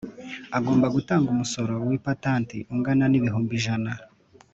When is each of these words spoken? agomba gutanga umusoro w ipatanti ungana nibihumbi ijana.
agomba 0.57 0.87
gutanga 0.95 1.27
umusoro 1.35 1.73
w 1.87 1.91
ipatanti 1.97 2.57
ungana 2.73 3.05
nibihumbi 3.07 3.53
ijana. 3.59 3.91